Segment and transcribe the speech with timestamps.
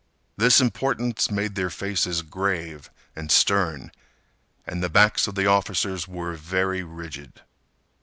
[0.35, 3.91] This importance made their faces grave and stern.
[4.65, 7.41] And the backs of the officers were very rigid.